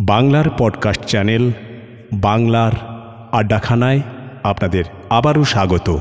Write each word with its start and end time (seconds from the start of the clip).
বাংলার 0.00 0.44
podcast 0.58 1.04
channel 1.04 1.52
বাংলার 2.12 2.72
আড্ডাখানায় 3.32 4.00
আপনাদের 4.42 4.84
আবারও 5.10 5.44
স্বাগত। 5.44 5.98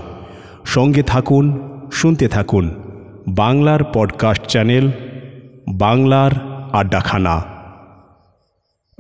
সঙ্গে 0.66 1.04
থাকুন, 1.04 1.70
শুনতে 1.92 2.28
থাকুন 2.28 2.84
বাংলার 3.28 3.80
পডকাস্ট 3.94 4.44
চ্যানেল 4.44 4.92
বাংলার 5.70 6.32
আড্ডাখানা। 6.74 7.44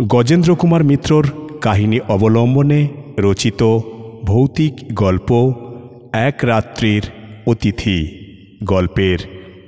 গজেন্দ্র 0.07 0.55
কুমার 0.55 0.83
মিত্রর 0.83 1.27
কাহিনী 1.61 1.99
অবলম্বনে 1.99 2.87
রচিত 3.19 3.77
ভৌতিক 4.25 4.73
গল্প 4.93 5.53
এক 6.13 6.39
রাত্রির 6.43 7.09
অতিথি, 7.47 8.07
গল্পের 8.63 9.19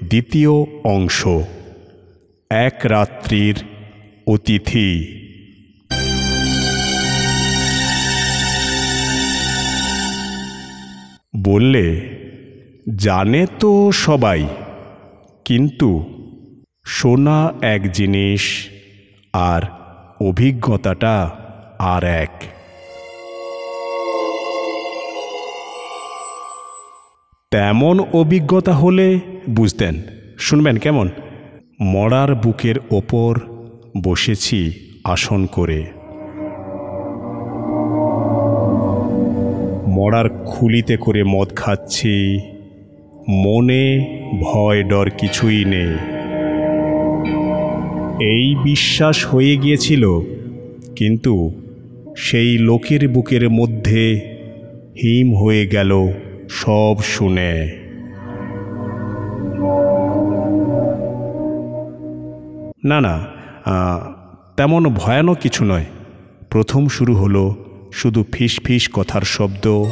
দ্বিতীয় 0.08 0.52
অংশ। 0.84 1.28
এক 2.50 2.80
রাত্রির 2.84 3.64
অতিথি। 4.28 5.22
বললে, 11.44 12.02
জানে 12.96 13.48
তো 13.60 13.92
সবাই, 13.92 14.48
কিন্তু 15.46 15.90
শোনা 16.86 17.54
এক 17.62 17.92
জিনিস, 17.92 18.70
আর 19.34 19.62
অভিজ্ঞতাটা 20.22 21.32
আর 21.80 22.04
এক। 22.04 22.30
তেমন 27.52 28.00
অভিজ্ঞতা 28.14 28.74
হলে 28.74 29.20
বুঝতেন, 29.50 30.02
শুনবেন 30.40 30.78
কেমন? 30.78 31.10
মরার 31.82 32.36
বুকের 32.36 32.76
ওপর 32.92 33.55
বসেছি 34.04 34.74
আসন 35.04 35.46
করে। 35.46 35.86
মরার 39.88 40.30
খুলিতে 40.30 40.98
করে 40.98 41.24
মদ 41.24 41.50
খাচ্ছি। 41.56 42.40
মনে 43.30 44.16
ভয় 44.42 44.84
ডর 44.84 45.10
কিছুই 45.10 45.66
নেই। 45.66 45.94
এই 48.26 48.56
বিশ্বাস 48.56 49.26
হয়ে 49.26 49.58
গিয়েছিল, 49.58 50.20
কিন্তু 50.96 51.52
সেই 52.18 52.58
লোকের 52.58 53.10
বুকের 53.10 53.50
মধ্যে 53.50 54.22
হিম 55.04 55.36
হয়ে 55.36 55.68
গেল 55.68 56.08
সব 56.50 56.96
শুনে। 57.04 57.86
না 62.86 63.02
না 63.02 63.35
তেমন 64.58 64.94
ভয়ানক 64.94 65.38
কিছু 65.38 65.66
নয়। 65.66 65.86
প্রথম 66.50 66.88
শুরু 66.88 67.16
হলো 67.16 67.56
শুধু 67.94 68.26
ফিস 68.32 68.60
ফিস 68.64 68.90
কথার 68.94 69.22
শব্দ। 69.22 69.84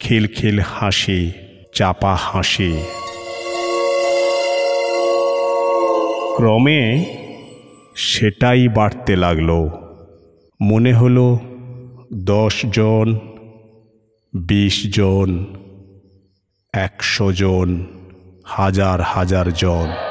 খিলখিল 0.00 0.60
হাসি, 0.60 1.32
চাপা 1.74 2.14
হাসি। 2.14 2.82
ক্রমে 6.36 7.04
সেটাই 7.94 8.68
বাড়তে 8.68 9.16
লাগল। 9.16 9.68
মনে 10.62 10.92
হলো 10.92 11.38
দশ 12.12 12.66
জন, 12.72 13.18
বিশ 14.34 14.96
জন, 14.96 15.46
একশো 16.72 17.32
জন, 17.32 17.86
হাজার 18.44 19.00
হাজার 19.00 19.52
জন। 19.52 20.09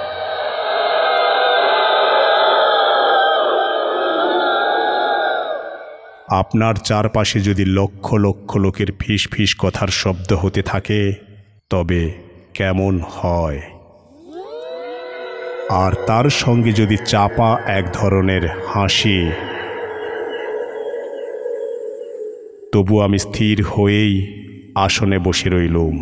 আপনার 6.30 6.75
চারপাশে 6.75 7.39
যদি 7.39 7.66
লক্ষ 7.66 8.13
লক্ষ 8.13 8.58
লোকের 8.58 8.88
ফিস 8.99 9.27
ফিস 9.31 9.55
কথার 9.59 9.88
শব্দ 9.88 10.34
হতে 10.34 10.62
থাকে, 10.62 11.13
তবে 11.69 12.13
কেমন 12.53 13.00
হয়? 13.07 13.62
আর 15.69 15.91
তার 16.07 16.29
সঙ্গে 16.29 16.72
যদি 16.72 16.97
চাপা 17.06 17.59
এক 17.66 17.85
ধরনের 17.94 18.50
হাসি, 18.68 19.31
তবু 22.73 23.00
আমি 23.00 23.19
স্থির 23.19 23.63
হয়েই 23.63 24.35
আসনে 24.75 25.19
বসে 25.19 25.50
রইলুম, 25.50 25.95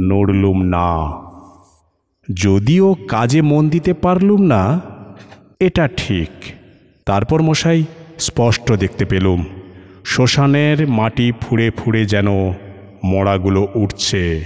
নড়লুম 0.00 0.62
না। 0.62 1.12
যদিও 2.34 2.94
কাজে 3.08 3.42
মন 3.42 3.68
দিতে 3.68 3.92
পারলুম 3.92 4.42
না, 4.42 4.80
এটা 5.60 5.88
ঠিক। 5.96 6.28
তারপর 7.06 7.42
মশাই 7.42 7.84
স্পষ্ট 8.18 8.72
দেখতে 8.72 9.04
পেলুম। 9.04 9.44
শ্মশানের 10.04 10.88
মাটি 10.88 11.32
ফুঁড়ে 11.40 11.70
ফুঁড়ে 11.70 12.04
যেন 12.04 12.28
মড়াগুলো 13.04 13.68
উঠছে 13.74 14.40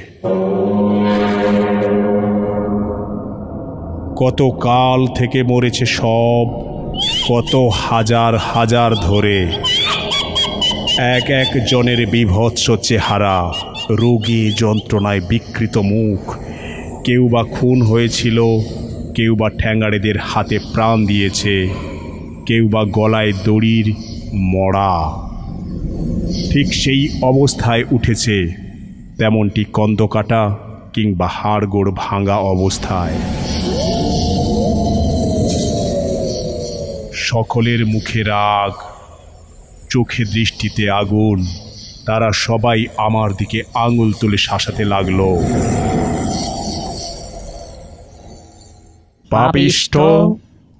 কত 4.16 4.42
কাল 4.42 5.06
থেকে 5.06 5.42
মরেছে 5.42 5.86
সব, 5.86 6.46
কত 7.28 7.70
হাজার 7.72 8.36
হাজার 8.36 8.94
ধরে। 8.94 9.52
এক 10.98 11.30
এক 11.30 11.66
জনের 11.70 12.06
বিভৎস 12.06 12.70
চেহারা, 12.70 13.52
রোগী 13.90 14.52
যন্ত্রণায় 14.56 15.20
বিকৃত 15.20 15.78
মুখ। 15.78 16.36
কেউ 17.04 17.28
বা 17.28 17.44
খুন 17.44 17.82
হয়েছিল, 17.82 18.42
কেউ 19.14 19.36
বা 19.36 19.50
ঠ্যাঙ্গাড়েদের 19.50 20.18
হাতে 20.18 20.58
প্রাণ 20.74 21.06
দিয়েছে। 21.06 21.68
কেউ 22.46 22.68
বা 22.68 22.84
গলায় 22.84 23.32
দড়ির 23.44 23.92
মড়া। 24.34 24.92
ঠিক 26.50 26.74
সেই 26.74 27.08
অবস্থায় 27.22 27.84
উঠেছে 27.90 28.36
তেমনটি 29.18 29.64
কন্দকাটা 29.64 30.56
কিংবা 30.92 31.28
হাড়গোড় 31.28 31.90
ভাঙা 31.96 32.36
অবস্থায়। 32.36 33.16
সকলের 37.14 37.86
মুখে 37.86 38.22
রাগ, 38.22 38.72
চোখে 39.90 40.24
দৃষ্টিতে 40.24 40.90
আগুন, 40.90 41.46
তারা 42.06 42.28
সবাই 42.32 42.86
আমার 42.96 43.30
দিকে 43.36 43.62
আঙুল 43.74 44.12
তুলে 44.12 44.36
শাসাতে 44.36 44.84
লাগল। 44.84 45.20
পাপিষ্ঠ, 49.30 49.96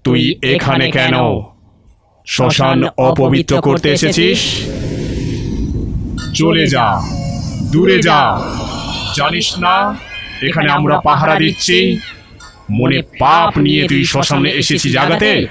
তুই 0.05 0.35
এখানে 0.43 0.91
কেন? 0.91 1.15
শ্মশান 2.27 2.85
অপবিত্র 2.97 3.61
করতে 3.61 3.93
এসেছিস? 3.93 4.69
চলে 6.35 6.67
যা 6.67 7.03
দূরে 7.73 8.03
যা। 8.03 8.41
জানিস 9.17 9.59
না 9.59 9.97
এখানে 10.43 10.73
আমরা 10.73 11.01
পাহারা 11.01 11.35
দিচ্ছি। 11.35 11.99
মনে 12.71 13.03
পাপ 13.03 13.59
নিয়ে 13.59 13.89
তুই 13.89 14.05
শ্মশানে 14.05 14.51
এসেছি 14.51 14.91
জাগাতে? 14.91 15.47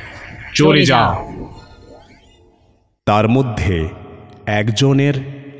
চলে 0.53 0.85
যা। 0.85 1.15
তার 3.05 3.29
মধ্যে 3.29 3.89
একজনের 4.45 5.13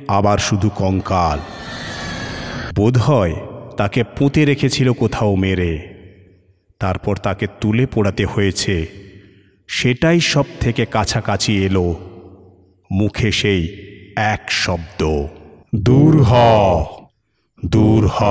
আবার 0.07 0.37
শুধু 0.37 0.69
কঙ্কাল। 0.69 1.39
বোধহয় 2.75 3.35
তাকে 3.77 4.03
পুঁতে 4.03 4.45
রেখেছিল 4.45 4.93
কোথাও 4.93 5.35
মেরে। 5.35 5.93
তারপর 6.79 7.17
তাকে 7.17 7.47
তুলে 7.61 7.85
পোড়াতে 7.85 8.25
হয়েছে। 8.25 9.00
সেটাই 9.71 10.19
সব 10.19 10.45
থেকে 10.59 10.85
কাছাকাছি 10.85 11.65
এলো। 11.65 11.95
মুখে 12.91 13.31
সেই 13.31 13.67
এক 14.15 14.51
শব্দ, 14.51 15.27
দূর 15.75 16.23
হ 16.23 16.33
দূর 17.65 18.07
হ। 18.07 18.23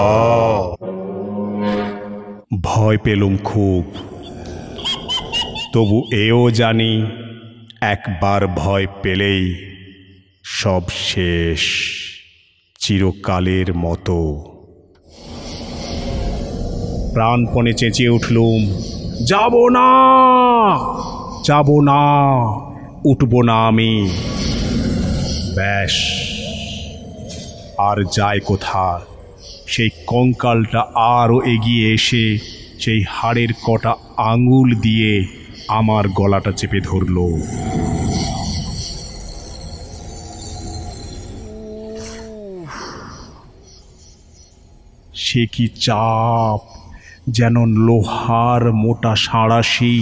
ভয় 2.63 2.99
পেলুম 2.99 3.37
খুব। 3.37 3.85
তবু 5.73 6.03
এও 6.13 6.51
জানি, 6.51 7.07
একবার 7.81 8.47
ভয় 8.47 8.87
পেলেই 9.03 9.55
সব 10.45 10.83
শেষ 10.91 11.61
চিরকালের 12.79 13.75
মতো। 13.75 14.45
প্রাণপণে 17.15 17.73
চেঁচিয়ে 17.73 18.09
উঠলুম, 18.09 18.83
যাব 19.27 19.69
না! 19.69 19.91
যাব 21.51 21.71
না, 21.91 22.03
উঠব 23.11 23.33
না 23.49 23.57
আমি। 23.69 23.93
ব্যাস, 25.57 25.95
আর 27.89 27.99
যায় 28.17 28.41
কোথার 28.49 29.01
সেই 29.73 29.91
কঙ্কালটা 30.11 30.83
আরও 31.19 31.39
এগিয়ে 31.55 31.87
এসে 31.97 32.25
সেই 32.83 33.01
হাড়ের 33.15 33.53
কটা 33.67 33.93
আঙুল 34.31 34.69
দিয়ে 34.85 35.13
আমার 35.79 36.05
গলাটা 36.19 36.53
চেপে 36.59 36.81
ধরলো। 36.89 37.27
সে 45.25 45.43
কি 45.55 45.67
চাপ 45.87 46.61
যেন 47.37 47.57
লোহার 47.87 48.63
মোটা 48.83 49.13
সাঁড়াশি 49.27 49.97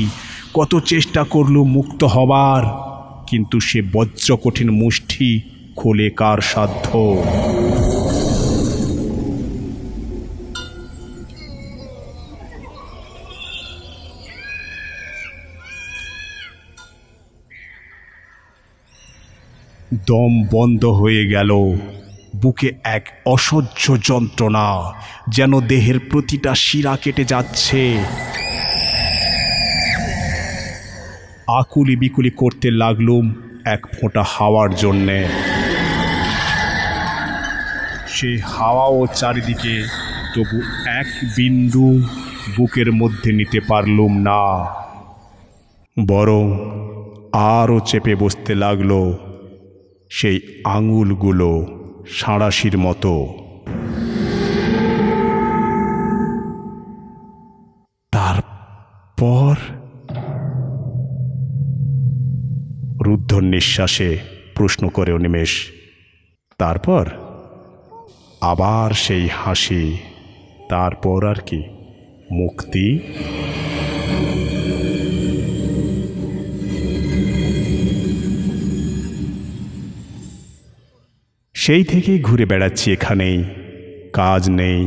কত 0.56 0.72
চেষ্টা 0.84 1.22
করল 1.24 1.56
মুক্ত 1.76 2.00
হবার, 2.04 2.62
কিন্তু 3.30 3.56
সে 3.60 3.82
বজ্র 3.94 4.28
কঠিন 4.44 4.68
মুষ্টি 4.70 5.30
খোলে 5.76 6.08
কার 6.10 6.38
সাধ্য? 6.50 6.88
দম 20.10 20.32
বন্ধ 20.54 20.82
হয়ে 21.00 21.24
গেল, 21.26 21.50
বুকে 22.36 22.68
এক 22.96 23.04
অসহ্য 23.26 23.84
যন্ত্রণা 24.08 24.66
যেন 25.28 25.52
দেহের 25.60 25.98
প্রতিটা 26.10 26.52
শিরা 26.64 26.94
কেটে 27.02 27.24
যাচ্ছে। 27.24 27.82
আকুলি 31.48 31.96
বিকুলি 31.96 32.30
করতে 32.30 32.70
লাগলুম 32.70 33.34
এক 33.64 33.86
ফোঁটা 33.86 34.24
হাওয়ার 34.28 34.74
জন্যে। 34.74 35.28
সে 38.08 38.38
হাওয়াও 38.44 39.06
চারিদিকে, 39.06 39.82
তবু 40.34 40.56
এক 40.86 41.06
বিন্দু 41.36 41.98
বুকের 42.56 42.92
মধ্যে 42.92 43.32
নিতে 43.32 43.60
পারলুম 43.60 44.16
না। 44.18 44.64
বরং 46.06 46.44
আরও 47.32 47.80
চেপে 47.80 48.14
বসতে 48.14 48.54
লাগল 48.54 49.12
সেই 50.10 50.40
আঙুলগুলো 50.64 51.66
সাঁড়াশির 52.10 52.78
মতো। 52.78 53.26
তারপর 58.12 59.77
রুদ্ধ 63.08 63.30
নিঃশ্বাসে 63.34 64.10
প্রশ্ন 64.54 64.82
করে 64.88 65.12
অনিমেষ 65.12 65.52
তারপর 66.58 67.04
আবার 68.42 68.88
সেই 69.04 69.26
হাসি, 69.32 69.84
তারপর 70.68 71.18
আর 71.26 71.38
কি, 71.46 71.60
মুক্তি। 72.32 72.86
সেই 81.54 81.84
থেকেই 81.84 82.18
ঘুরে 82.22 82.44
বেড়াচ্ছি 82.44 82.86
এখানেই, 82.92 83.38
কাজ 84.12 84.42
নেই, 84.50 84.82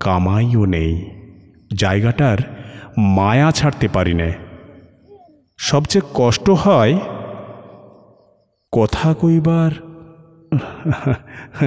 কামাইও 0.00 0.64
নেই, 0.66 0.92
জায়গাটার 1.74 2.38
মায়া 3.16 3.48
ছাড়তে 3.50 3.86
পারি 3.88 4.14
না। 4.14 4.28
সবচেয়ে 5.58 6.08
কষ্ট 6.14 6.46
হয় 6.64 6.94
কথা 8.72 9.14
কইবার? 9.14 9.70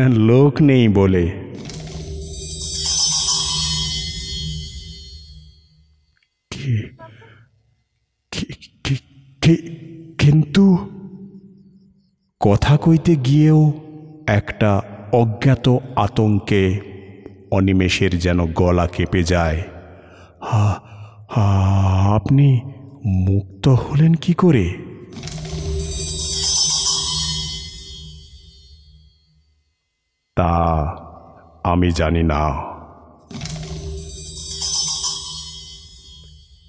লোক 0.09 0.61
নেই 0.61 0.87
বলে। 0.87 1.53
কিন্তু 10.19 10.77
কথা 12.39 12.77
কইতে 12.77 13.15
গিয়েও 13.15 13.73
একটা 14.27 14.81
অজ্ঞাত 15.11 15.77
আতঙ্কে 15.95 16.79
অনিমেষের 17.51 18.19
যেন 18.19 18.53
গলা 18.53 18.87
কেঁপে 18.87 19.23
যায়। 19.23 19.63
হা, 20.41 20.81
আপনি 22.15 22.61
মুক্ত 23.05 23.67
হলেন 23.67 24.13
কি 24.13 24.33
করে? 24.33 24.94
তা 30.35 30.53
আমি 31.63 31.91
জানি 31.91 32.23
না। 32.23 32.49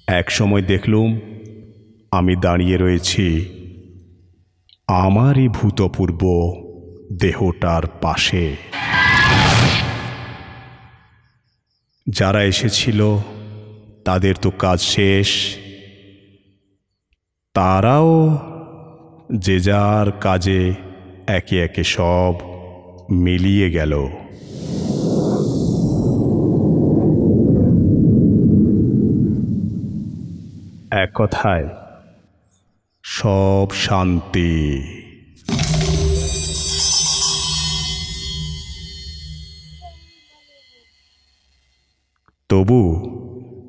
এক 0.07 0.31
সময় 0.31 0.61
দেখলুম 0.61 1.19
আমি 2.11 2.35
দাঁড়িয়ে 2.35 2.77
রয়েছি। 2.77 3.49
আমারই 4.87 5.47
ভূতপূর্ব 5.47 6.21
দেহটার 7.21 7.83
পাশে। 8.01 8.55
যারা 12.09 12.43
এসেছিল, 12.43 13.17
তাদের 14.05 14.35
তো 14.35 14.51
কাজ 14.51 14.81
শেষ। 14.81 15.55
তারাও 17.53 18.37
যে 19.35 19.59
যার 19.59 20.11
কাজে 20.11 20.73
একে 21.27 21.63
একে 21.63 21.83
সব 21.83 22.33
মিলিয়ে 23.09 23.71
গেল। 23.71 24.07
এক 30.91 31.11
কথায়, 31.15 31.69
সব 33.03 33.67
শান্তি। 33.73 34.81
তবু 42.49 42.95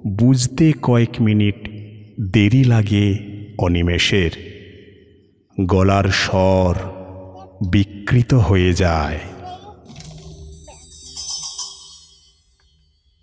বুঝতে 0.06 0.72
কয়েক 0.82 1.20
মিনিট 1.20 1.68
দেরি 2.32 2.64
লাগে 2.64 3.18
অনিমেষের। 3.58 4.30
গলার 5.60 6.04
স্বর 6.04 6.76
বিকৃত 8.08 8.34
হয়ে 8.34 8.72
যায়। 8.72 9.18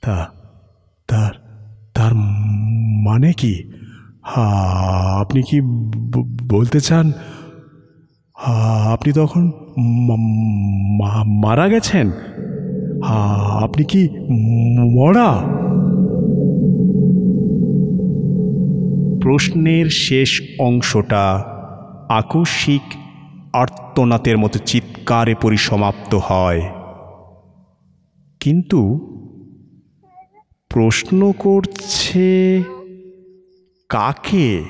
তা 0.01 0.15
তার 1.07 1.31
তার 1.93 2.13
মানে 3.05 3.33
কি? 3.33 3.53
আপনি 5.21 5.41
কি 5.41 5.57
বলতে 6.47 6.81
চান? 6.81 7.11
আপনি 8.93 9.13
তখন 9.13 9.51
মারা 11.43 11.67
গেছেন? 11.67 12.11
আপনি 13.63 13.83
কি 13.83 14.03
মরা? 14.97 15.29
প্রশ্নের 19.21 19.89
শেষ 19.89 20.41
অংশটা 20.59 21.25
আকস্মিক 22.09 22.85
আর্তনাতের 23.55 24.37
মতো 24.37 24.59
চিৎকারে 24.59 25.35
পরিসমাপ্ত 25.35 26.15
হয়। 26.15 26.61
কিন্তু 28.39 28.81
প্রশ্ন 30.69 31.31
করছে, 31.31 32.63
কাকে? 33.89 34.63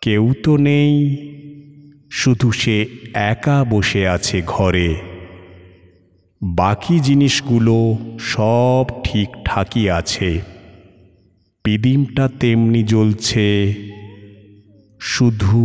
কেউ 0.00 0.34
তো 0.42 0.56
নেই, 0.56 0.94
শুধু 2.10 2.52
সে 2.52 2.86
একা 3.14 3.64
বসে 3.64 4.08
আছে 4.08 4.42
ঘরে। 4.46 4.96
বাকি 6.42 7.00
জিনিসগুলো 7.00 7.96
সব 8.18 8.84
ঠিকঠাকই 9.04 9.90
আছে। 9.90 10.40
পিদিমটা 11.64 12.28
তেমনি 12.40 12.82
জ্বলছে 12.82 13.46
শুধু 15.12 15.60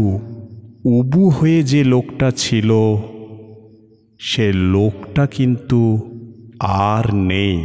উবু 0.98 1.24
হয়ে 1.30 1.60
যে 1.64 1.82
লোকটা 1.84 2.28
ছিল, 2.38 2.70
সে 4.20 4.46
লোকটা 4.76 5.24
কিন্তু 5.38 5.82
আর 6.88 7.06
নেই। 7.32 7.58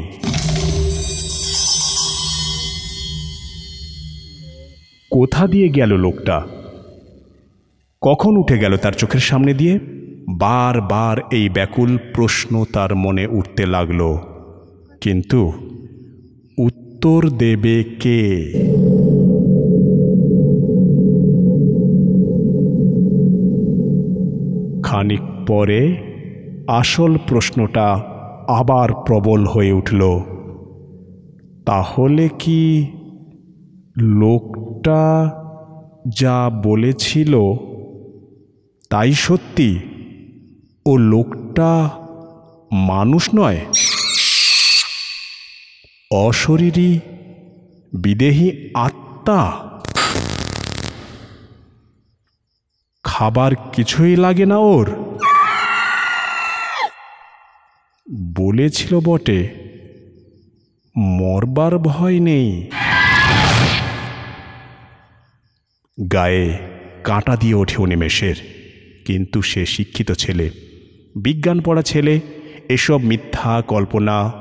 কোথা 5.10 5.42
দিয়ে 5.46 5.68
গেল 5.68 5.90
লোকটা? 5.96 6.36
কখন 8.02 8.32
উঠে 8.36 8.56
গেল 8.58 8.72
তার 8.76 8.92
চোখের 8.92 9.24
সামনে 9.30 9.52
দিয়ে? 9.54 9.74
বারবার 10.44 11.16
এই 11.32 11.46
ব্যাকুল 11.48 11.90
প্রশ্ন 12.14 12.52
তার 12.72 12.90
মনে 12.94 13.24
উঠতে 13.38 13.64
লাগল, 13.66 14.00
কিন্তু 15.00 15.40
উত্তর 16.58 17.20
দেবে 17.42 17.76
কে? 18.02 18.20
খানিক 24.94 25.24
পরে 25.46 25.82
আসল 26.80 27.12
প্রশ্নটা 27.28 27.88
আবার 28.60 28.88
প্রবল 29.06 29.40
হয়ে 29.46 29.72
উঠল, 29.72 30.02
তাহলে 31.66 32.28
কি 32.38 32.62
লোকটা 34.22 35.02
যা 36.20 36.38
বলেছিল 36.64 37.32
তাই 38.90 39.12
সত্যি 39.12 39.70
ও 40.86 40.92
লোকটা 40.96 41.70
মানুষ 42.72 43.24
নয়? 43.34 43.60
অশরীরী 46.10 46.92
বিদেহী 47.92 48.48
আত্মা? 48.74 49.40
খাবার 53.16 53.52
কিছুই 53.72 54.16
লাগে 54.16 54.46
না 54.46 54.58
ওর। 54.58 54.90
বলেছিল 58.34 59.00
বটে, 59.00 59.48
মরবার 60.96 61.78
ভয় 61.78 62.20
নেই। 62.20 62.70
গায়ে 66.12 66.58
কাঁটা 67.04 67.36
দিয়ে 67.36 67.54
ওঠে 67.54 67.76
অনিমেষের 67.76 68.34
কিন্তু 69.04 69.42
সে 69.42 69.66
শিক্ষিত 69.66 70.12
ছেলে, 70.12 70.50
বিজ্ঞান 71.16 71.60
পড়া 71.60 71.82
ছেলে, 71.82 72.20
এসব 72.68 73.00
মিথ্যা 73.02 73.62
কল্পনা 73.62 74.32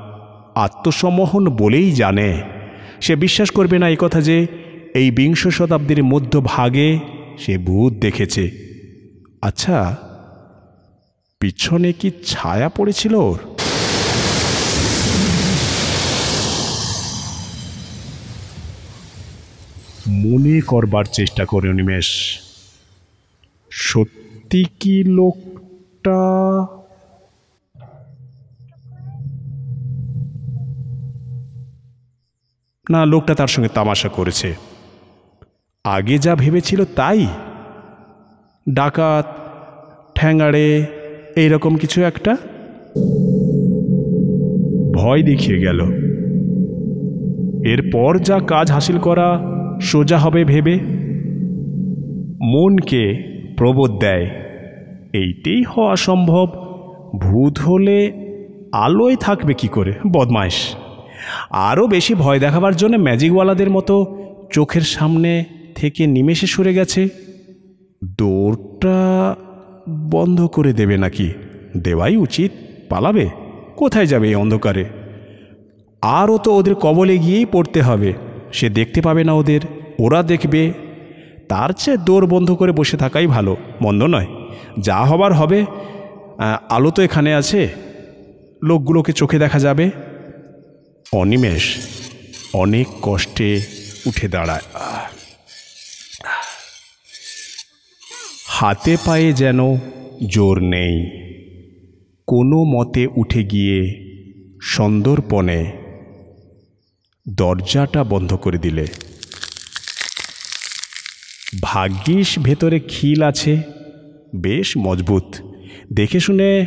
আত্মসম্মোহন 0.54 1.48
বলেই 1.48 1.92
জানে। 1.92 2.42
সে 3.00 3.16
বিশ্বাস 3.16 3.50
করবে 3.50 3.78
না 3.78 3.88
এই 3.88 3.96
কথা 3.98 4.20
যে, 4.20 4.46
এই 4.94 5.10
বিংশ 5.10 5.48
শতাব্দীর 5.48 6.04
মধ্যভাগে 6.04 6.98
সে 7.38 7.58
ভূত 7.58 7.92
দেখেছে। 7.92 8.63
আচ্ছা 9.44 9.96
পিছনে 11.40 11.92
কি 11.92 12.10
ছায়া 12.26 12.68
পড়েছিল 12.68 13.14
ওর? 13.14 13.38
মনে 20.08 20.60
করবার 20.60 21.04
চেষ্টা 21.04 21.44
করে 21.44 21.72
নিমেষ। 21.72 22.38
সত্যি 23.70 24.64
কি 24.80 25.04
লোকটা? 25.04 26.18
না, 32.90 33.06
লোকটা 33.06 33.34
তার 33.34 33.46
সঙ্গে 33.46 33.68
তামাশা 33.68 34.08
করেছে। 34.08 34.54
আগে 35.84 36.18
যা 36.18 36.36
ভেবেছিল 36.36 36.84
তাই। 36.84 37.26
ডাকাত, 38.68 39.26
ঠ্যাঙাড়ে, 40.14 40.86
এইরকম 41.36 41.76
কিছু 41.76 42.02
একটা? 42.02 42.36
ভয় 44.94 45.22
দেখিয়ে 45.22 45.58
গেল। 45.60 45.80
এরপর 47.66 48.18
যা 48.18 48.38
কাজ 48.38 48.72
হাসিল 48.72 48.98
করা 48.98 49.42
সোজা 49.80 50.18
হবে 50.18 50.44
ভেবে। 50.44 50.78
মনকে 52.40 53.14
প্রবোধ 53.56 53.98
দেয়, 54.00 54.26
এইটাই 55.12 55.62
হওয়া 55.62 55.96
সম্ভব। 55.96 56.46
ভূত 57.20 57.58
হলে 57.58 58.12
আলোয় 58.72 59.16
থাকবে 59.16 59.54
কি 59.54 59.68
করে, 59.68 59.92
বদমাইশ। 60.12 60.54
আরও 61.50 61.86
বেশি 61.86 62.14
ভয় 62.14 62.38
দেখাবার 62.38 62.76
জন্য 62.76 62.96
ম্যাজিকওয়ালাদের 62.96 63.70
মতো 63.70 64.16
চোখের 64.52 64.80
সামনে 64.80 65.44
থেকে 65.74 66.06
নিমেষে 66.06 66.46
সরে 66.46 66.74
গেছে। 66.74 67.23
দৌড়টা 68.04 69.36
বন্ধ 69.88 70.46
করে 70.46 70.72
দেবে 70.72 70.96
নাকি? 70.96 71.32
দেওয়াই 71.76 72.16
উচিত। 72.16 72.52
পালাবে? 72.88 73.30
কোথায় 73.76 74.06
যাবে 74.06 74.28
এই 74.28 74.34
অন্ধকারে? 74.34 74.84
আরও 76.02 76.38
তো 76.38 76.54
ওদের 76.54 76.74
কবলে 76.74 77.18
গিয়েই 77.18 77.44
পড়তে 77.44 77.82
হবে। 77.82 78.12
সে 78.52 78.68
দেখতে 78.68 79.00
পাবে 79.00 79.24
না 79.24 79.32
ওদের। 79.32 79.60
ওরা 79.98 80.22
দেখবে। 80.22 80.72
তার 81.48 81.70
চেয়ে 81.70 81.96
দৌড় 81.96 82.26
বন্ধ 82.26 82.50
করে 82.50 82.72
বসে 82.72 82.96
থাকাই 82.96 83.26
ভালো, 83.26 83.56
মন্দ 83.80 84.02
নয়। 84.02 84.26
যা 84.80 85.04
হবার 85.04 85.32
হবে 85.32 85.64
আলো 86.70 86.90
তো 86.90 87.02
এখানে 87.02 87.34
আছে। 87.34 87.68
লোকগুলোকে 88.62 89.12
চোখে 89.12 89.38
দেখা 89.38 89.58
যাবে। 89.58 89.90
অনিমেষ 91.12 91.76
অনেক 92.52 92.86
কষ্টে 93.02 93.60
উঠে 94.06 94.28
দাঁড়ায় 94.28 94.60
আহ। 94.74 95.14
হাতে 98.56 98.96
পায়ে 99.06 99.32
যেন 99.32 99.58
জোর 100.26 100.58
নেই। 100.60 101.10
কোনো 102.26 102.64
মতে 102.64 103.06
উঠে 103.16 103.44
গিয়ে 103.44 104.04
সন্দর্পণে 104.62 105.72
দরজাটা 107.28 108.04
বন্ধ 108.04 108.34
করে 108.34 108.58
দিলে। 108.58 108.86
ভাগ্যিস 111.62 112.38
ভেতরে 112.38 112.80
খিল 112.80 113.22
আছে, 113.22 113.62
বেশ 114.36 114.76
মজবুত। 114.76 115.24
দেখে 115.92 116.20
শুনে 116.20 116.66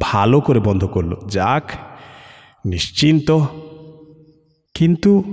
ভালো 0.00 0.40
করে 0.40 0.60
বন্ধ 0.60 0.84
করল। 0.84 1.14
যাক, 1.28 1.70
নিশ্চিন্ত। 2.66 3.30
কিন্তু 4.74 5.24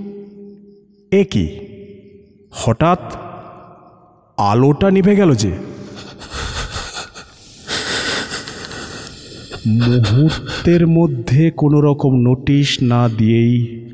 এ 1.12 1.24
কি? 1.24 1.60
হঠাৎ 2.52 3.16
আলোটা 4.38 4.92
নিভে 4.92 5.16
গেল 5.16 5.36
যে। 5.36 5.71
মুহূর্তের 9.66 10.88
মধ্যে 10.88 11.52
কোনো 11.52 11.82
রকম 11.82 12.16
নোটিশ 12.16 12.82
না 12.82 13.10
দিয়েই 13.10 13.88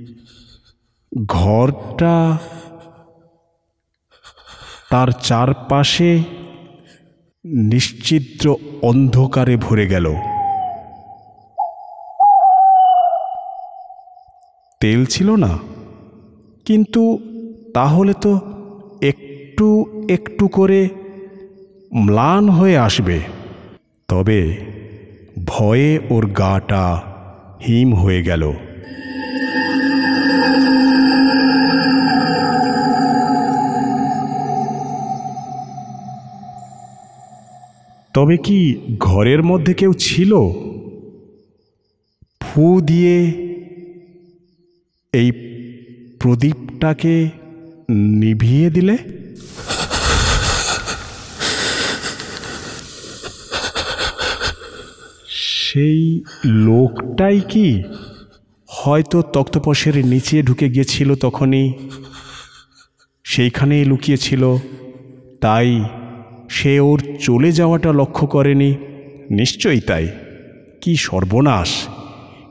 ঘরটা 1.25 2.37
তার 4.89 5.11
চারপাশে 5.11 6.23
নিশ্চিদ্র 7.45 8.55
অন্ধকারে 8.81 9.57
ভরে 9.57 9.87
গেল। 9.87 10.15
তেল 14.81 15.05
ছিল 15.05 15.35
না, 15.35 15.59
কিন্তু 16.65 17.19
তাহলে 17.73 18.13
তো 18.13 18.39
একটু 19.01 19.67
একটু 20.09 20.47
করে 20.47 20.89
ম্লান 21.95 22.49
হয়ে 22.49 22.77
আসবে। 22.77 23.19
তবে 24.07 24.57
ভয়ে 25.45 25.99
ওর 26.09 26.25
গাটা 26.31 27.03
হিম 27.67 27.95
হয়ে 27.95 28.23
গেল। 28.23 28.53
তবে 38.13 38.37
কি 38.37 38.75
ঘরের 38.99 39.43
মধ্যে 39.43 39.73
কেউ 39.73 39.93
ছিল? 39.93 40.31
ফু 42.41 42.81
দিয়ে 42.81 43.15
এই 45.13 45.31
প্রদীপটাকে 46.19 47.29
নিভিয়ে 47.89 48.69
দিলে? 48.69 48.97
সেই 55.77 56.21
লোকটাই 56.45 57.41
কি? 57.49 57.83
হয়তো 58.67 59.21
তক্তপশের 59.21 60.05
নিচে 60.05 60.43
ঢুকে 60.43 60.69
গিয়েছিল 60.69 61.15
তখনই। 61.15 61.73
সেইখানেই 63.23 63.85
লুকিয়েছিল। 63.85 64.55
তাই 65.41 65.83
সে 66.49 66.79
ওর 66.79 67.01
চলে 67.19 67.51
যাওয়াটা 67.51 67.93
লক্ষ্য 67.93 68.27
করেনি। 68.27 68.75
নিশ্চয়ই 69.31 69.79
তাই। 69.79 70.07
কি 70.81 70.95
সর্বনাশ। 70.95 71.69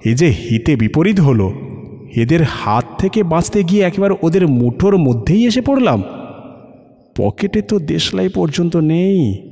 এ 0.04 0.14
যে 0.14 0.26
হিতে 0.26 0.76
বিপরীত 0.76 1.20
হলো। 1.20 1.52
এদের 2.16 2.42
হাত 2.42 2.84
থেকে 2.98 3.22
বাঁচতে 3.22 3.64
গিয়ে 3.64 3.82
একেবারে 3.82 4.14
ওদের 4.22 4.48
মুঠোর 4.48 4.96
মধ্যেই 4.96 5.46
এসে 5.46 5.60
পড়লাম। 5.60 6.02
পকেটে 7.16 7.62
তো 7.62 7.78
দেশলাই 7.78 8.28
পর্যন্ত 8.28 8.76
নেই। 8.76 9.42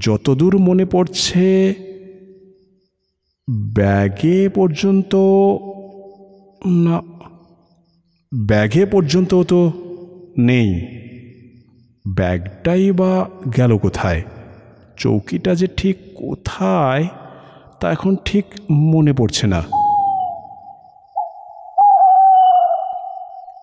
যতদূর 0.00 0.58
মনে 0.58 0.84
পড়ছে 0.84 1.74
ব্যাগে 3.50 4.48
পর্যন্ত 4.48 5.14
না, 6.66 7.02
ব্যাগে 8.34 8.86
পর্যন্ত 8.86 9.42
তো 9.42 9.72
নেই। 10.38 10.86
ব্যাগটাই 12.08 12.92
বা 12.92 13.28
গেল 13.56 13.78
কোথায়? 13.78 14.22
চৌকিটা 14.96 15.54
যে 15.54 15.66
ঠিক 15.76 15.96
কোথায়, 16.14 17.06
তা 17.80 17.92
এখন 17.92 18.16
ঠিক 18.24 18.44
মনে 18.70 19.12
পড়ছে 19.12 19.46
না। 19.46 19.60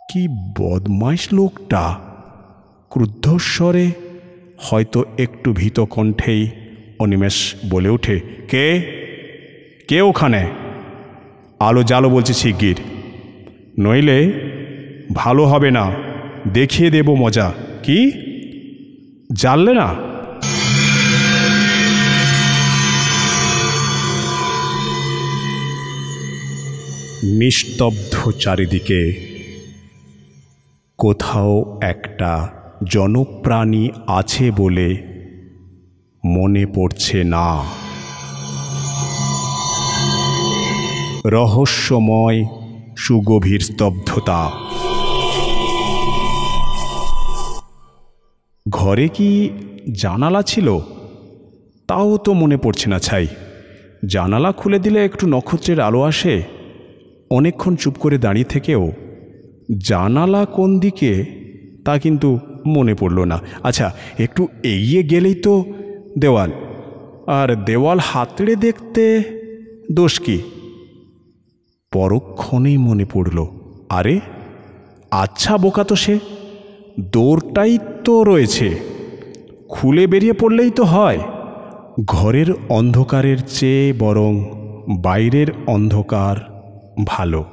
কি 0.10 0.28
বদমাইশ 0.60 1.34
লোকটা। 1.34 2.00
ক্রুদ্ধস্বরে 2.90 3.92
হয়তো 4.58 5.04
একটু 5.18 5.54
ভীত 5.54 5.80
কণ্ঠেই 5.80 6.52
অনিমেষ 7.00 7.56
বলে 7.70 7.90
ওঠে, 7.90 8.20
কে? 8.48 8.95
কে 9.88 10.02
ওখানে? 10.02 10.50
আলো 11.60 11.84
জালো 11.84 12.10
বলছে 12.10 12.34
শিগগির। 12.34 12.76
নইলে 13.80 14.34
ভালো 15.14 15.46
হবে 15.46 15.72
না, 15.72 15.92
দেখিয়ে 16.54 16.90
দেব 16.90 17.14
মজা। 17.14 17.54
কি? 17.84 18.12
জানলে 19.34 19.74
না? 19.74 19.88
নিস্তব্ধ 27.24 28.32
চারিদিকে 28.32 29.02
কোথাও 30.98 31.80
একটা 31.82 32.50
জনপ্রাণী 32.92 33.90
আছে 34.08 34.52
বলে 34.52 34.90
মনে 36.26 36.66
পড়ছে 36.66 37.24
না। 37.24 37.64
রহস্যময় 41.26 42.46
সুগভীর 42.98 43.60
স্তব্ধতা। 43.60 44.52
ঘরে 48.70 49.08
কি 49.08 49.50
জানালা 49.92 50.42
ছিল? 50.42 50.80
তাও 51.88 52.18
তো 52.18 52.34
মনে 52.34 52.58
পড়ছে 52.58 52.90
না, 52.90 53.00
ছাই। 53.00 53.28
জানালা 54.06 54.52
খুলে 54.52 54.80
দিলে 54.80 55.06
একটু 55.06 55.28
নক্ষত্রের 55.28 55.80
আলো 55.80 56.02
আসে। 56.02 56.44
অনেকক্ষণ 57.30 57.76
চুপ 57.76 57.94
করে 58.00 58.18
দাঁড়িয়ে 58.18 58.46
থেকেও 58.46 58.92
জানালা 59.78 60.46
কোন 60.46 60.80
দিকে, 60.80 61.26
তা 61.86 61.98
কিন্তু 61.98 62.40
মনে 62.66 62.96
পড়ল 62.96 63.24
না। 63.24 63.42
আচ্ছা 63.64 63.92
একটু 64.20 64.48
এগিয়ে 64.64 65.04
গেলেই 65.04 65.36
তো 65.36 65.66
দেওয়াল। 66.18 66.52
আর 67.28 67.56
দেওয়াল 67.56 68.00
হাতড়ে 68.00 68.56
দেখতে 68.56 69.24
দোষ 69.92 70.20
কি? 70.20 70.42
পরক্ষণেই 71.96 72.78
মনে 72.78 73.06
পড়ল, 73.14 73.46
আরে 73.90 74.20
আচ্ছা 75.12 75.58
বোকা 75.58 75.84
তো 75.84 75.96
সে। 75.96 76.20
দৌড়টাই 77.00 77.78
তো 78.04 78.24
রয়েছে। 78.24 78.80
খুলে 79.70 80.08
বেরিয়ে 80.08 80.34
পড়লেই 80.34 80.72
তো 80.72 80.84
হয়। 80.84 81.20
ঘরের 82.06 82.46
অন্ধকারের 82.70 83.38
চেয়ে 83.48 83.94
বরং 83.94 84.34
বাইরের 85.02 85.48
অন্ধকার 85.68 86.36
ভালো। 87.06 87.46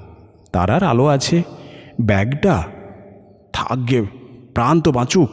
তারার 0.52 0.82
আলো 0.82 1.06
আছে। 1.06 1.42
ব্যাগটা। 2.00 2.62
থাকবে 3.52 4.02
প্রাণ 4.54 4.80
তো 4.80 4.92
বাঁচুক। 4.92 5.30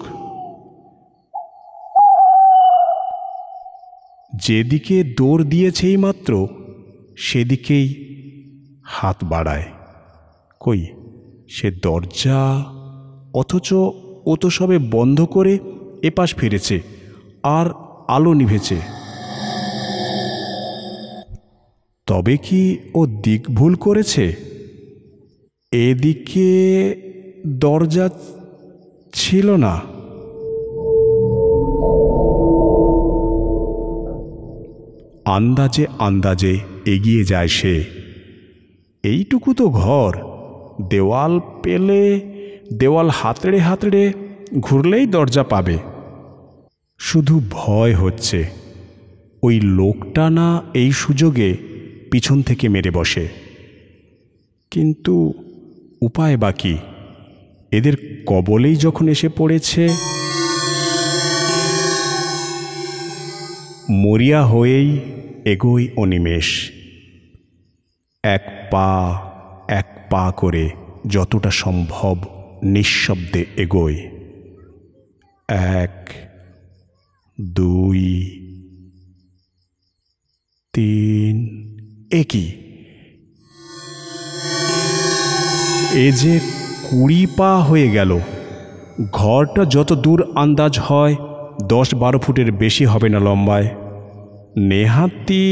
যেদিকে 4.35 5.03
দৌড় 5.03 5.43
দিয়েছেই 5.43 5.97
মাত্র 5.97 6.47
সেদিকেই 7.17 8.08
হাত 8.91 9.17
বাড়ায়। 9.23 9.63
কই, 10.59 10.85
সে 11.49 11.71
দরজা? 11.71 12.63
অথচ 13.33 13.73
ও 14.25 14.35
তো 14.41 14.49
সবে 14.49 14.77
বন্ধ 14.77 15.21
করে 15.21 15.59
এপাশ 16.03 16.35
ফিরেছে, 16.35 16.81
আর 17.43 17.65
আলো 18.07 18.33
নিভেছে। 18.33 18.77
তবে 22.07 22.37
কি 22.37 22.77
ও 22.95 23.05
দিক 23.05 23.41
ভুল 23.49 23.75
করেছে? 23.75 24.35
এদিকে 25.71 26.49
দরজা 27.47 28.09
ছিল 29.13 29.47
না। 29.55 29.75
আন্দাজে 35.25 35.85
আন্দাজে 35.99 36.53
এগিয়ে 36.85 37.23
যায় 37.23 37.47
সে। 37.47 37.98
এইটুকু 39.03 39.53
তো 39.53 39.69
ঘর। 39.69 40.13
দেওয়াল 40.89 41.39
পেলে 41.63 42.21
দেওয়াল 42.73 43.09
হাতড়ে 43.09 43.57
হাতড়ে 43.57 44.13
ঘুরলেই 44.59 45.05
দরজা 45.05 45.43
পাবে। 45.43 45.77
শুধু 46.99 47.41
ভয় 47.49 47.95
হচ্ছে। 47.95 48.49
ওই 49.43 49.59
লোকটা 49.61 50.29
না 50.29 50.61
এই 50.73 50.91
সুযোগে 50.91 51.57
পিছন 52.11 52.41
থেকে 52.41 52.69
মেরে 52.69 52.91
বসে। 52.91 53.27
কিন্তু 54.71 55.33
উপায় 56.01 56.37
বাকি 56.37 56.77
এদের 57.71 58.23
কবলেই 58.25 58.75
যখন 58.75 59.07
এসে 59.07 59.29
পড়েছে। 59.29 59.89
মরিয়া 63.89 64.45
হয়েই 64.45 64.99
এগোই 65.45 65.87
অনিমেষ। 65.95 66.78
এক 68.35 68.45
পা 68.71 68.89
এক 69.69 69.87
পা 70.09 70.23
করে 70.37 70.65
যতটা 71.07 71.51
সম্ভব 71.51 72.15
নিঃশব্দে 72.63 73.45
এগোয়। 73.57 73.97
এক, 75.79 75.95
দুই, 77.37 78.03
তিন 80.73 81.35
একই 82.11 82.47
এ 85.97 86.11
যে 86.11 86.33
কুড়ি 86.83 87.21
পা 87.37 87.51
হয়ে 87.59 87.89
গেল, 87.91 88.11
ঘরটা 89.11 89.65
যত 89.65 89.93
দূর 89.93 90.19
আন্দাজ 90.35 90.79
হয়, 90.79 91.15
দশ 91.67 91.87
বারো 91.95 92.19
ফুটের 92.19 92.49
বেশি 92.51 92.85
হবে 92.85 93.07
না 93.09 93.19
লম্বায়। 93.19 93.69
নেহাতি 94.57 95.45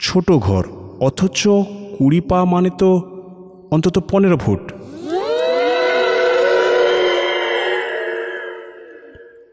ছোট 0.00 0.28
ঘর। 0.30 0.64
অথচ 1.00 1.48
কুড়ি 1.98 2.20
পা 2.20 2.44
মানে 2.44 2.70
তো 2.78 2.90
অন্তত 3.70 3.98
পনেরো 4.10 4.36
ফুট। 4.36 4.72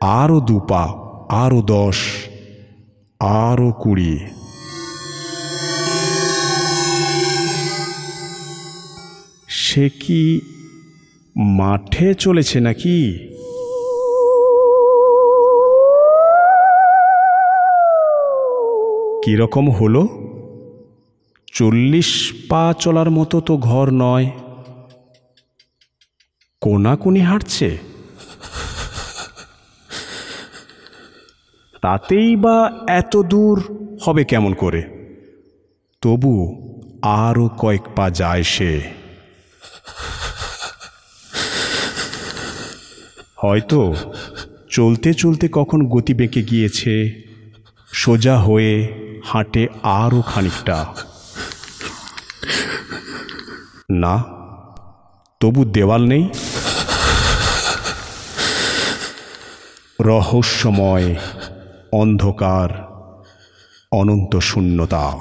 আরও 0.02 0.40
দু 0.40 0.60
পা, 0.70 0.84
আরও 1.30 1.62
দশ, 1.62 1.98
আরও 3.20 3.72
কুড়ি। 3.72 4.20
সে 9.48 9.90
কি 9.90 10.42
মাঠে 11.36 12.14
চলেছে 12.14 12.60
নাকি? 12.60 12.98
কীরকম 19.24 19.72
হলো? 19.72 20.25
চল্লিশ 21.56 22.34
পা 22.50 22.74
চলার 22.80 23.10
মতো 23.10 23.42
তো 23.42 23.58
ঘর 23.58 23.90
নয়। 23.92 24.32
কোনাকুনি 26.62 27.20
হাঁটছে। 27.20 27.78
তাতেই 31.82 32.36
বা 32.36 32.72
এত 32.88 33.18
দূর 33.18 33.78
হবে 34.02 34.24
কেমন 34.26 34.54
করে? 34.54 34.84
তবু 36.02 36.34
আরও 37.02 37.50
কয়েক 37.50 37.82
পা 37.96 38.10
যায় 38.10 38.44
সে। 38.44 38.82
হয়তো 43.36 43.96
চলতে 44.70 45.14
চলতে 45.14 45.50
কখন 45.52 45.88
গতি 45.88 46.14
বেঁকে 46.14 46.44
গিয়েছে, 46.44 47.22
সোজা 47.94 48.40
হয়ে 48.40 48.88
হাঁটে 49.26 49.68
আরও 49.84 50.22
খানিকটা। 50.22 50.96
না, 53.92 54.24
তবু 55.40 55.66
দেওয়াল 55.66 56.06
নেই। 56.06 56.30
রহস্যময় 60.02 61.16
অন্ধকার, 61.92 62.70
অনন্ত 63.92 64.38
শূন্যতা। 64.38 65.12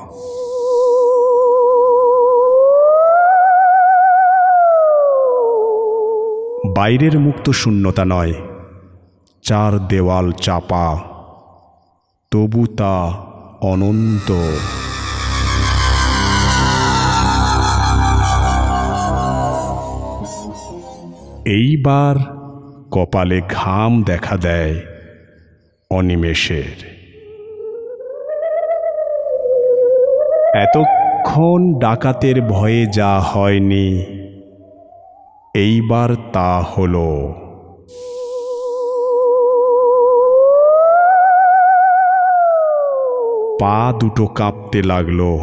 বাইরের 6.77 7.18
মুক্ত 7.18 7.50
শূন্যতা 7.50 8.05
নয়, 8.05 8.35
চার 9.42 9.88
দেওয়াল 9.88 10.33
চাপা, 10.33 10.96
তবু 12.31 12.66
তা 12.66 13.09
অনন্ত। 13.61 14.33
এইবার 21.46 22.16
কপালে 22.90 23.40
ঘাম 23.50 24.02
দেখা 24.02 24.37
দেয় 24.37 24.80
অনিমেষের। 25.90 26.76
এতক্ষণ 30.54 31.78
ডাকাতের 31.78 32.42
ভয়ে 32.42 32.87
যা 32.87 33.20
হয়নি, 33.20 34.04
এইবার 35.54 36.14
তা 36.33 36.61
হলো। 36.61 37.35
পা 43.61 43.92
দুটো 44.00 44.26
কাঁপতে 44.26 44.83
লাগল 44.83 45.38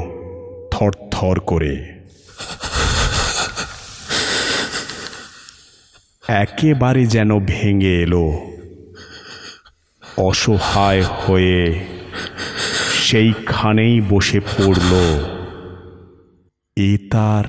থরথর 0.72 1.40
করে। 1.40 1.91
একেবারে 6.32 7.06
যেন 7.06 7.40
ভেঙে 7.40 8.02
এলো। 8.02 8.52
অসহায় 10.18 11.04
হয়ে 11.04 11.86
সেইখানেই 13.04 14.02
বসে 14.02 14.40
পড়ল। 14.40 15.20
এ 16.78 16.98
তার 17.12 17.44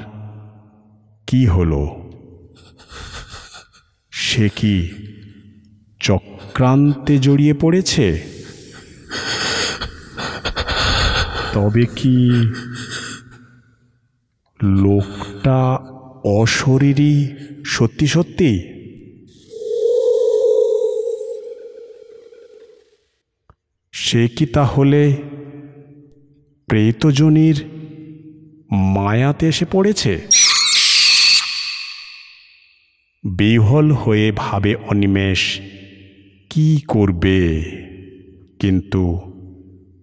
কি 1.26 1.46
হলো? 1.46 2.10
সে 4.10 4.48
কি 4.48 4.88
চক্রান্তে 6.00 7.18
জড়িয়ে 7.18 7.54
পড়েছে? 7.54 8.22
তবে 11.52 11.86
কি 11.86 12.30
লোকটা 14.62 15.78
অশরীরই 16.24 17.28
সত্যি 17.64 18.06
সত্যি? 18.06 18.71
সে 24.04 24.28
কি 24.28 24.46
তাহলে 24.46 25.16
প্রেতজনির 26.66 27.64
মায়াতে 28.70 29.48
এসে 29.48 29.64
পড়েছে? 29.72 30.20
বিহল 33.24 33.90
হয়ে 33.90 34.32
ভাবে 34.36 34.74
অনিমেষ, 34.74 35.60
কি 36.50 36.80
করবে? 36.88 37.62
কিন্তু 38.60 39.32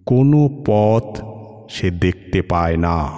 কোনো 0.06 0.64
পথ 0.68 1.24
সে 1.72 1.92
দেখতে 1.92 2.42
পায় 2.42 2.78
না। 2.78 3.10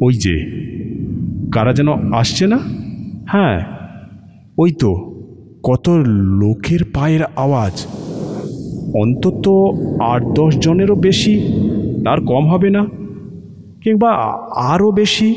ওই 0.00 0.14
যে, 0.14 0.36
কারা 1.52 1.72
যেন 1.72 2.12
আসছে 2.12 2.46
না? 2.46 2.58
হ্যাঁ 3.28 3.83
ওই 4.58 4.70
তো 4.72 4.90
কত 5.62 5.86
লোকের 6.40 6.82
পায়ের 6.94 7.22
আওয়াজ। 7.36 7.74
অন্তত 9.02 9.46
আট 10.12 10.22
দশ 10.34 10.52
জনেরও 10.64 10.96
বেশি, 11.06 11.34
তার 12.04 12.18
কম 12.30 12.44
হবে 12.52 12.68
না, 12.70 12.82
কিংবা 13.82 14.10
আরও 14.72 14.88
বেশি। 14.92 15.30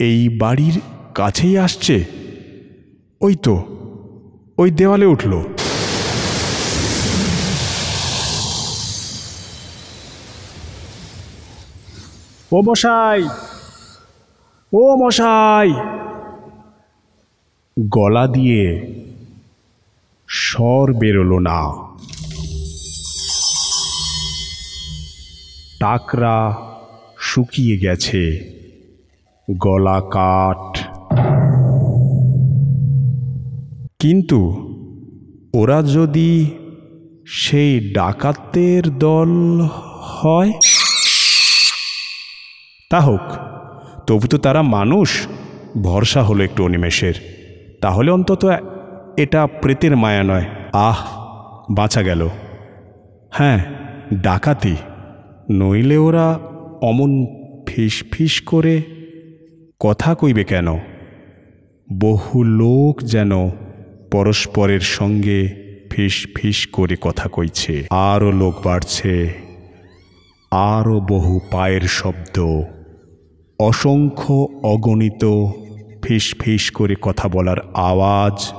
এই 0.00 0.20
বাড়ির 0.38 0.76
কাছেই 1.14 1.54
আসছে। 1.58 1.96
ওই 3.20 3.34
তো 3.44 3.54
ওই 4.58 4.68
দেওয়ালে 4.70 5.06
উঠল। 5.06 5.32
ও 12.52 12.58
মশাই 12.68 13.20
ও 14.72 14.82
মশাই। 15.02 15.70
গলা 17.80 18.26
দিয়ে 18.26 18.94
স্বর 20.28 20.94
বেরোলো 20.94 21.38
না। 21.38 21.72
টাকরা 25.80 26.56
শুকিয়ে 27.18 27.78
গেছে, 27.78 28.40
গলা 29.50 30.00
কাঠ। 30.00 30.78
কিন্তু 33.98 34.40
ওরা 35.54 35.82
যদি 35.82 36.50
সেই 37.26 37.92
ডাকাতের 37.92 38.98
দল 38.98 39.28
হয়? 40.00 40.52
তা 42.90 43.00
হোক, 43.00 43.32
তবু 44.06 44.26
তো 44.26 44.38
তারা 44.38 44.62
মানুষ, 44.62 45.26
ভরসা 45.82 46.22
হলো 46.22 46.44
একটু 46.44 46.64
অনিমেষের। 46.64 47.35
তাহলে 47.80 48.10
অন্তত 48.10 48.44
এটা 49.16 49.46
প্রেতের 49.46 49.96
মায়া 49.96 50.22
নয়। 50.22 50.44
আহ 50.72 50.96
বাঁচা 51.70 52.02
গেল। 52.02 52.28
হ্যাঁ 53.30 53.64
ডাকাতি। 54.14 54.76
নইলে 55.50 55.96
ওরা 55.96 56.38
অমন 56.82 57.26
ফিস 57.66 58.04
ফিস 58.12 58.40
করে 58.40 58.82
কথা 59.80 60.14
কইবে 60.14 60.44
কেন? 60.44 60.66
বহু 62.00 62.42
লোক 62.42 63.02
যেন 63.02 63.50
পরস্পরের 64.10 64.80
সঙ্গে 64.80 65.48
ফিস 65.90 66.26
ফিস 66.36 66.66
করে 66.66 66.96
কথা 67.00 67.28
কইছে। 67.28 67.86
আরও 67.90 68.32
লোক 68.32 68.54
বাড়ছে। 68.64 69.34
আরও 70.50 71.00
বহু 71.00 71.40
পায়ের 71.50 71.80
শব্দ। 71.80 72.62
অসংখ্য 73.58 74.48
অগণিত 74.62 75.24
ফিস 76.06 76.34
ফিস 76.40 76.70
করে 76.70 76.94
কথা 77.02 77.28
বলার 77.28 77.56
আওয়াজ 77.74 78.52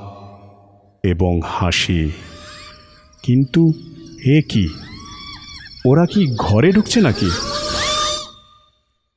এবং 1.03 1.41
হাসি। 1.45 2.11
কিন্তু 3.23 3.73
এ 4.25 4.41
কি? 4.49 4.69
ওরা 5.85 6.05
কি 6.05 6.35
ঘরে 6.37 6.71
ঢুকছে 6.71 7.01
নাকি? 7.01 7.29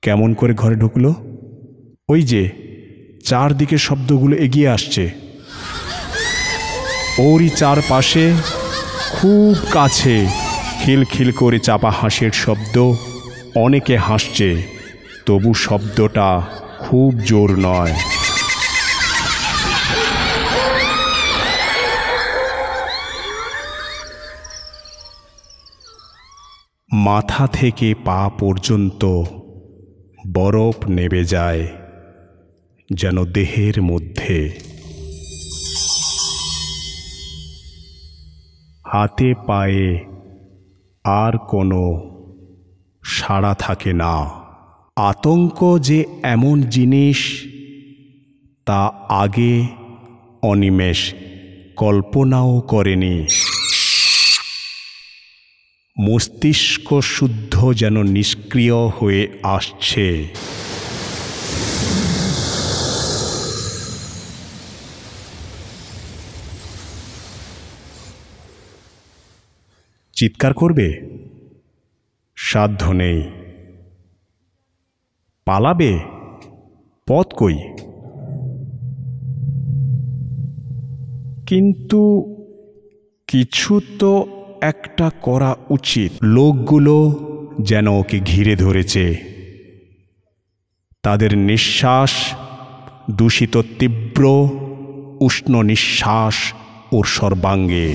কেমন 0.02 0.34
করে 0.34 0.54
ঘরে 0.54 0.74
ঢুকলো? 0.74 1.14
ওই 2.08 2.22
যে 2.22 2.50
চারদিকে 3.24 3.78
শব্দগুলো 3.78 4.36
এগিয়ে 4.36 4.68
আসছে। 4.68 5.10
ওরই 7.18 7.48
চারপাশে 7.48 8.32
খুব 9.12 9.56
কাছে 9.70 10.26
খিলখিল 10.84 11.32
করে 11.32 11.58
চাপা 11.58 11.90
হাসির 11.90 12.30
শব্দ 12.30 12.92
অনেকে 13.56 13.96
হাসছে, 13.96 14.62
তবু 15.26 15.54
শব্দটা 15.54 16.42
খুব 16.78 17.18
জোর 17.18 17.58
নয়। 17.58 18.09
মাথা 26.92 27.46
থেকে 27.46 27.94
পা 28.04 28.30
পর্যন্ত 28.38 29.04
বরফ 30.34 30.74
নেবে 30.88 31.24
যায় 31.24 31.68
যেন 32.92 33.24
দেহের 33.24 33.82
মধ্যে। 33.82 34.52
হাতে 38.86 39.34
পায়ে 39.46 40.04
আর 41.04 41.38
কোনো 41.38 42.10
সাড়া 43.04 43.54
থাকে 43.58 43.92
না। 43.92 44.30
আতঙ্ক 44.96 45.78
যে 45.78 46.04
এমন 46.22 46.62
জিনিস 46.62 47.46
তা 48.66 48.92
আগে 49.08 49.66
অনিমেষ 50.42 51.14
কল্পনাও 51.76 52.60
করেনি। 52.60 53.26
মস্তিষ্ক 56.00 57.00
শুদ্ধ 57.00 57.72
যেন 57.72 58.02
নিষ্ক্রিয় 58.02 58.74
হয়ে 58.74 59.28
আসছে। 59.42 60.28
চিৎকার 70.12 70.54
করবে? 70.54 71.00
সাধ্য 72.36 72.90
নেই। 72.90 73.30
পালাবে? 75.44 75.98
পথ 77.08 77.34
কই? 77.34 77.54
কিন্তু 81.46 82.34
কিছু 83.26 83.80
তো 83.98 84.39
একটা 84.60 85.10
করা 85.22 85.56
উচিত। 85.70 86.12
লোকগুলো 86.22 87.18
যেন 87.60 87.86
ওকে 87.86 88.20
ঘিরে 88.20 88.56
ধরেছে। 88.56 89.16
তাদের 91.02 91.38
নিঃশ্বাস 91.38 92.10
দূষিত 93.10 93.60
তীব্র, 93.78 94.48
উষ্ণ 95.20 95.62
নিঃশ্বাস 95.62 96.34
ওর 96.92 97.04
সর্বাঙ্গে। 97.04 97.94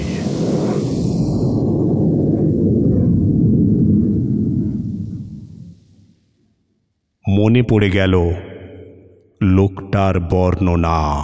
মনে 7.29 7.63
পড়ে 7.63 7.89
গেল, 7.89 8.31
লোকটার 9.41 10.19
বর্ণনা। 10.19 11.23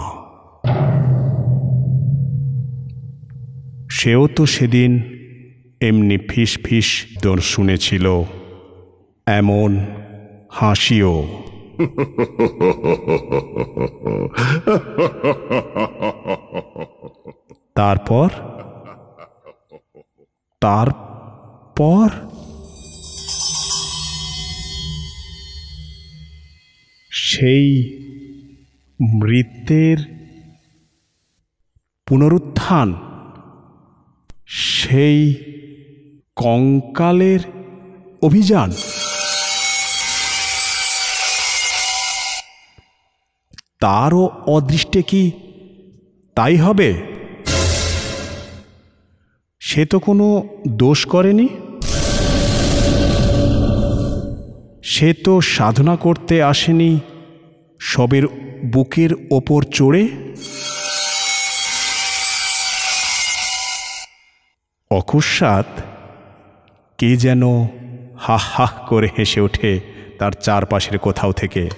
সেও 3.90 4.26
তো 4.26 4.46
সেদিন 4.46 5.21
এমনি 5.82 6.18
ফিস 6.18 6.58
ফিস 6.64 7.06
দর 7.22 7.38
শুনেছিল 7.38 8.06
এমন 9.26 9.70
হাসিও। 10.50 11.14
তারপর? 17.74 18.28
তারপর? 20.60 22.08
সেই 27.10 27.66
মৃত্যের 29.00 29.98
পুনরুত্থান 32.08 32.94
সেই 34.46 35.34
কঙ্কালের 36.36 37.40
অভিযান। 38.22 38.72
তারও 43.80 44.30
অদৃষ্টে 44.46 45.02
কি 45.02 45.30
তাই 46.36 46.56
হবে? 46.56 46.94
সে 49.60 49.86
তো 49.86 49.98
কোনো 49.98 50.48
দোষ 50.68 51.06
করেনি? 51.06 51.48
সে 54.84 55.14
তো 55.14 55.40
সাধনা 55.40 55.96
করতে 55.96 56.42
আসেনি 56.42 57.00
সবের 57.80 58.22
বুকের 58.72 59.10
ওপর 59.30 59.62
চড়ে? 59.62 60.08
অকস্মাৎ 64.90 65.91
কে 67.02 67.16
যেন 67.16 67.42
হা 68.18 68.36
হা 68.36 68.66
করে 68.66 69.08
হেসে 69.18 69.40
ওঠে 69.40 69.80
তার 70.18 70.32
চারপাশের 70.32 70.98
কোথাও 70.98 71.32
থেকে। 71.32 71.68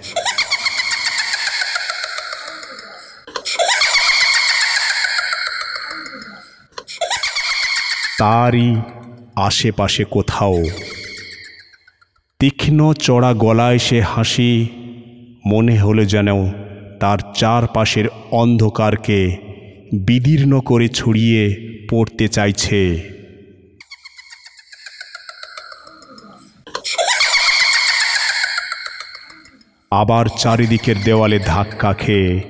তারই 8.19 8.77
আশেপাশে 9.37 10.05
কোথাও। 10.05 10.65
তীক্ষ্ণ 12.39 12.93
চড়া 12.93 13.35
গলায় 13.35 13.79
সে 13.79 14.01
হাসি, 14.01 14.67
মনে 15.47 15.79
হলো 15.79 16.05
যেন 16.05 16.53
তার 17.01 17.19
চারপাশের 17.35 18.05
অন্ধকারকে 18.31 19.37
বিদীর্ণ 19.93 20.61
করে 20.61 20.89
ছড়িয়ে 20.89 21.57
পড়তে 21.91 22.29
চাইছে। 22.29 23.14
আবার 29.95 30.27
চারিদিকের 30.39 30.97
দেওয়ালে 31.05 31.39
ধাক্কা 31.47 31.93
খেয়ে 31.95 32.41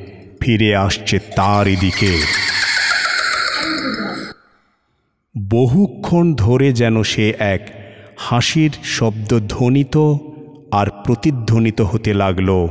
ফিরে 0.40 0.76
আসছে 0.76 1.18
তারই 1.18 1.76
দিকে 1.76 2.12
বহুক্ষণ 5.50 6.34
ধরে 6.34 6.72
যেন 6.72 7.02
সে 7.02 7.34
এক 7.38 7.62
হাসির 8.16 8.70
শব্দ 8.84 9.40
ধ্বনিত 9.48 9.96
আর 10.72 10.86
প্রতিধ্বনিত 11.04 11.80
হতে 11.80 12.14
লাগল। 12.14 12.68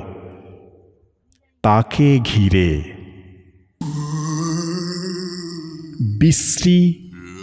তাকে 1.63 2.19
ঘিরে। 2.19 2.81
বিশ্রী, 6.19 6.93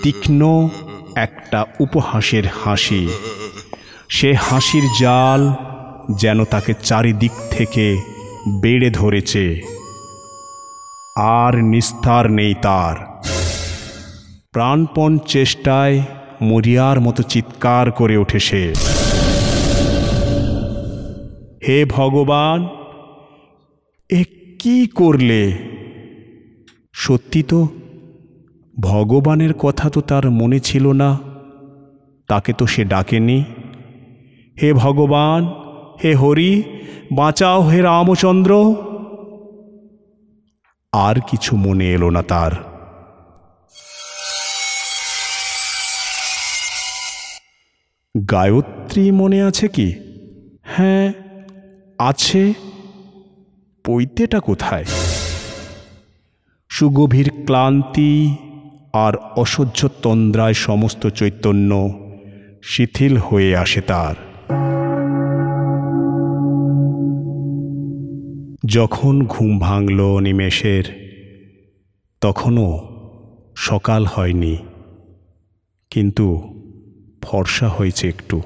তীক্ষ্ণ 0.03 0.69
একটা 1.15 1.67
উপহাসের 1.81 2.43
হাসি। 2.65 3.09
সে 4.09 4.35
হাসির 4.35 4.83
জাল 5.01 5.70
যেন 6.19 6.45
তাকে 6.45 6.75
চারিদিক 6.83 7.31
থেকে 7.51 7.99
বেড়ে 8.61 8.91
ধরেছে। 8.91 9.61
আর 11.17 11.57
নিস্তার 11.57 12.31
নেই 12.31 12.55
তার। 12.63 13.23
প্রাণপণ 14.53 15.19
চেষ্টায় 15.19 16.03
মরিয়ার 16.43 17.01
মতো 17.01 17.23
চিৎকার 17.23 17.91
করে 17.91 18.17
ওঠে 18.17 18.39
সে 18.39 18.75
হে 21.69 21.85
ভগবান, 21.85 22.69
এ 24.11 24.25
কি 24.59 24.87
করলে? 24.87 25.53
সত্যি 26.93 27.43
তো, 27.43 27.69
ভগবানের 28.81 29.55
কথা 29.55 29.91
তো 29.91 30.01
তার 30.01 30.31
মনে 30.31 30.61
ছিল 30.61 30.93
না। 30.93 31.19
তাকে 32.29 32.53
তো 32.53 32.67
সে 32.67 32.85
ডাকেনি। 32.85 33.45
হে 34.63 34.73
ভগবান 34.73 35.60
হে 36.05 36.15
হরি, 36.15 36.63
বাঁচাও 37.13 37.69
হে 37.69 37.83
রামচন্দ্র। 37.83 38.75
আর 40.93 41.15
কিছু 41.21 41.57
মনে 41.57 41.93
এলো 41.93 42.11
না 42.11 42.23
তার। 42.23 42.53
গায়ত্রী 48.31 49.11
মনে 49.11 49.43
আছে 49.43 49.69
কি? 49.69 49.95
হ্যাঁ 50.63 51.13
আছে। 51.99 52.53
পৈতেটা 53.85 54.41
কোথায়? 54.41 54.85
সুগভীর 56.69 57.31
ক্লান্তি 57.45 58.37
আর 58.93 59.17
অসহ্য 59.17 59.89
তন্দ্রায় 60.03 60.55
সমস্ত 60.55 61.07
চৈতন্য 61.07 62.01
শিথিল 62.63 63.17
হয়ে 63.17 63.57
আসে 63.57 63.81
তার। 63.81 64.15
যখন 68.67 69.27
ঘুম 69.27 69.59
ভাঙল 69.59 70.19
নিমেষের, 70.19 70.85
তখনও 72.21 72.89
সকাল 73.57 74.07
হয়নি। 74.07 74.57
কিন্তু 75.91 76.55
ফর্সা 77.23 77.69
হয়েছে 77.69 78.09
একটু। 78.09 78.43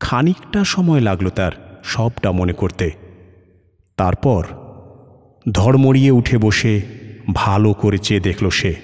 খানিকটা 0.00 0.64
সময় 0.64 1.00
লাগল 1.00 1.28
তার 1.28 1.80
সবটা 1.84 2.32
মনে 2.32 2.52
করতে। 2.52 2.90
তারপর 3.96 4.46
ধর্মড়িয়ে 5.52 6.10
উঠে 6.10 6.38
বসে 6.38 6.80
ভালো 7.34 7.72
করে 7.72 7.98
চেয়ে 7.98 8.20
দেখল 8.20 8.48
সে। 8.48 8.74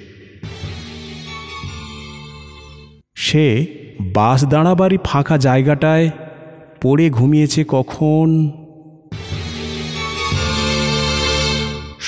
সে 3.14 3.66
বাস 4.00 4.44
দাঁড়াবাড়ি 4.44 4.98
ফাঁকা 5.04 5.38
জায়গাটায় 5.38 6.10
পড়ে 6.82 7.10
ঘুমিয়েছে 7.10 7.64
কখন? 7.68 8.50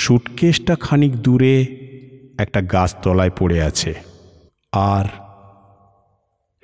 সুটকেসটা 0.03 0.75
খানিক 0.75 1.15
দূরে 1.15 1.65
একটা 2.39 2.61
গাছতলায় 2.61 3.29
পড়ে 3.39 3.63
আছে। 3.63 3.93
আর 4.71 5.05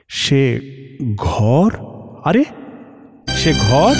সে 0.08 0.60
ঘর? 1.15 1.71
আরে, 2.25 2.43
সে 3.28 3.54
ঘর? 3.54 3.95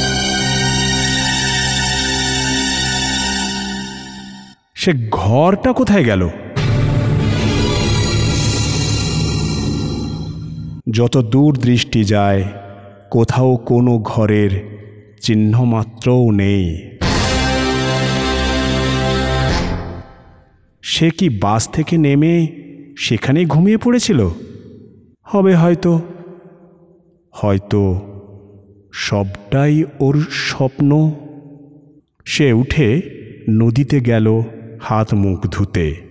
সে 4.76 4.94
ঘরটা 5.12 5.74
কোথায় 5.74 6.06
গেল? 6.06 6.30
যত 10.92 11.18
দূর 11.18 11.58
দৃষ্টি 11.58 12.04
যায়, 12.04 12.44
কোথাও 13.12 13.58
কোনো 13.58 14.00
ঘরের 14.00 14.80
চিহ্নমাত্রও 15.22 16.32
নেই। 16.32 16.89
সে 20.82 21.10
কি 21.10 21.30
বাস 21.30 21.70
থেকে 21.70 21.98
নেমে 21.98 22.48
সেখানেই 22.98 23.46
ঘুমিয়ে 23.46 23.78
পড়েছিল? 23.78 24.30
হবে 25.24 25.56
হয়তো। 25.56 26.02
হয়তো 27.32 28.02
সবটাই 28.94 29.84
ওর 30.00 30.26
স্বপ্ন। 30.32 31.12
সে 32.26 32.54
উঠে 32.54 33.02
নদীতে 33.50 34.00
গেল 34.00 34.42
হাত 34.82 35.14
মুখ 35.14 35.48
ধুতে। 35.48 36.09